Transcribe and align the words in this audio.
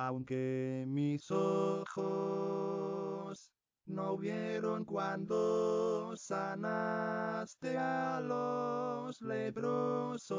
Aunque 0.00 0.84
mis 0.86 1.28
ojos 1.32 1.90
no 3.86 4.16
vieron 4.16 4.84
cuando 4.84 6.16
sanaste 6.16 7.76
a 7.76 8.20
los 8.20 9.20
leprosos. 9.20 10.36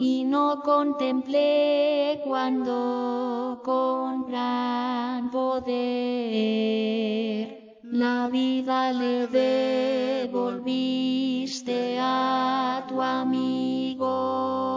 Y 0.00 0.24
no 0.24 0.62
contemplé 0.64 2.22
cuando 2.24 3.60
con 3.64 4.26
gran 4.26 5.30
poder 5.30 5.70
la 7.84 8.26
vida 8.26 8.92
le 8.92 9.28
devolviste 10.28 11.98
a 12.00 12.84
tu 12.88 13.00
amigo. 13.00 14.71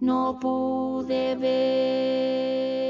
No 0.00 0.38
pude 0.40 1.36
ver 1.36 2.83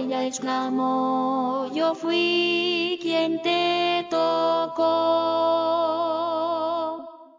ella 0.00 0.24
exclamó, 0.24 1.68
yo 1.74 1.94
fui 1.94 2.98
quien 3.02 3.42
te 3.42 4.06
tocó. 4.10 4.86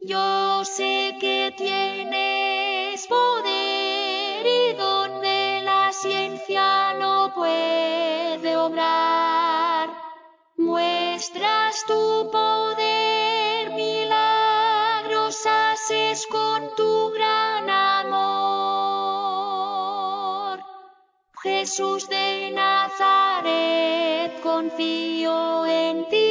Yo 0.00 0.64
sé 0.64 1.16
que 1.20 1.54
tienes 1.56 3.06
poder 3.06 4.46
y 4.46 4.74
donde 4.74 5.62
la 5.62 5.92
ciencia 5.92 6.94
no 6.94 7.32
puede 7.34 8.56
obrar, 8.56 9.88
muestras 10.56 11.84
tu 11.86 12.19
Jesús 21.80 22.10
de 22.10 22.52
Nazaret, 22.52 24.38
confío 24.42 25.64
en 25.64 26.06
ti, 26.10 26.29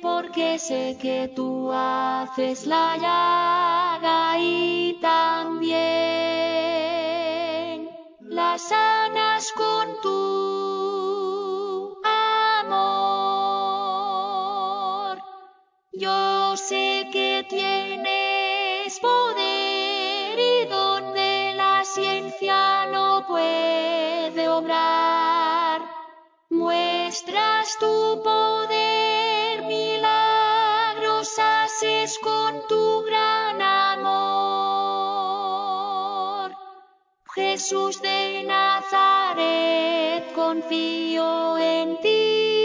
porque 0.00 0.58
sé 0.58 0.96
que 1.00 1.30
tú 1.34 1.70
haces 1.72 2.66
la 2.66 2.96
llaga 2.96 4.38
y 4.38 4.98
tu 27.82 28.22
poder, 28.22 29.62
milagros 29.64 31.28
haces 31.36 32.16
con 32.20 32.50
tu 32.68 33.02
gran 33.08 33.60
amor. 33.60 34.12
Jesús 37.34 38.00
de 38.00 38.44
Nazaret, 38.46 40.32
confío 40.32 41.58
en 41.58 41.98
ti, 42.00 42.61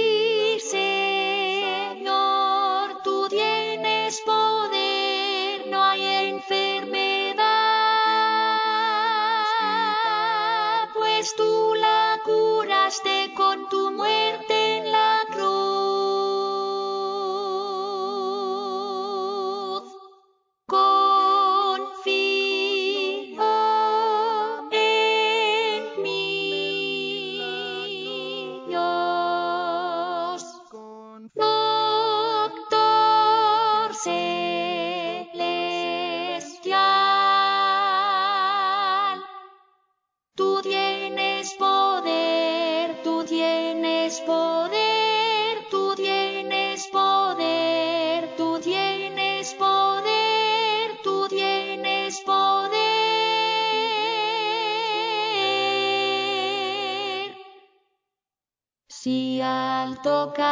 Si 59.07 59.39
al 59.39 60.01
tocar 60.01 60.44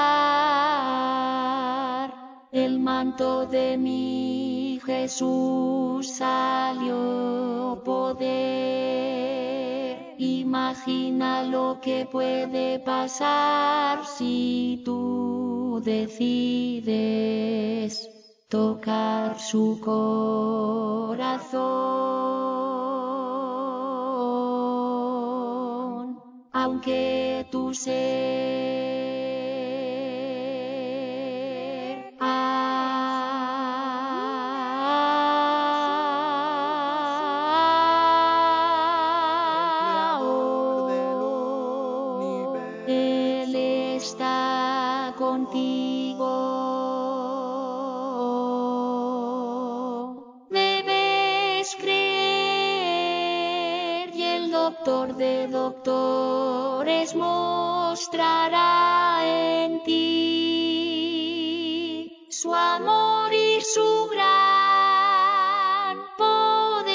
el 2.54 2.80
manto 2.80 3.46
de 3.46 3.78
mi 3.78 4.80
Jesús 4.86 6.08
salió 6.08 7.82
poder, 7.84 8.96
imagina 10.20 11.44
lo 11.44 11.82
que 11.82 12.08
puede 12.10 12.80
pasar 12.80 14.06
si 14.06 14.82
tú 14.86 15.82
decides 15.84 16.90
tocar 18.48 19.38
su 19.38 19.82
corazón, 19.84 21.15
aunque 26.66 27.46
tu 27.52 27.74
ser. 27.76 28.56
Él 42.88 43.56
está 43.56 45.14
contigo. 45.20 46.55
Doctor 54.86 55.16
de 55.16 55.48
doctores 55.48 57.16
mostrará 57.16 58.62
en 59.24 59.84
ti 59.84 61.08
su 62.30 62.54
amor 62.54 63.34
y 63.34 63.62
su 63.62 64.08
gran 64.12 65.98
poder. 66.20 66.86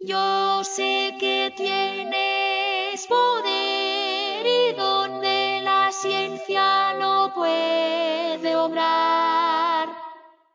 Yo 0.00 0.62
sé 0.62 1.16
que 1.18 1.54
tienes 1.56 3.06
poder 3.06 4.46
y 4.46 4.74
donde 4.76 5.62
la 5.62 5.90
ciencia 5.90 6.92
no 7.00 7.32
puede 7.34 8.54
obrar, 8.56 9.88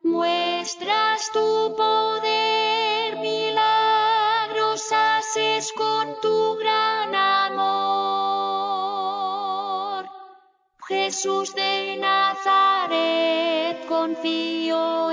muestras 0.04 1.28
tu 1.32 1.51
Jesús 11.12 11.54
de 11.54 11.98
Nazaret, 11.98 13.84
confío 13.86 15.11